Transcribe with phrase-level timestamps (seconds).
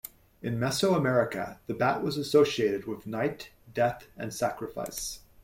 [0.41, 5.19] In Mesoamerica the bat was associated with night, death, and sacrifice.